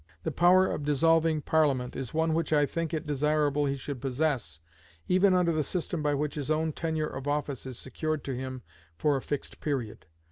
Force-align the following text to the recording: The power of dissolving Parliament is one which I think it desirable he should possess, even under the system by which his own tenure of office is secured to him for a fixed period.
The 0.23 0.31
power 0.31 0.65
of 0.65 0.83
dissolving 0.83 1.43
Parliament 1.43 1.95
is 1.95 2.11
one 2.11 2.33
which 2.33 2.51
I 2.51 2.65
think 2.65 2.91
it 2.91 3.05
desirable 3.05 3.67
he 3.67 3.75
should 3.75 4.01
possess, 4.01 4.59
even 5.07 5.35
under 5.35 5.51
the 5.51 5.61
system 5.61 6.01
by 6.01 6.15
which 6.15 6.33
his 6.33 6.49
own 6.49 6.71
tenure 6.73 7.05
of 7.05 7.27
office 7.27 7.67
is 7.67 7.77
secured 7.77 8.23
to 8.23 8.35
him 8.35 8.63
for 8.95 9.15
a 9.15 9.21
fixed 9.21 9.59
period. 9.59 10.07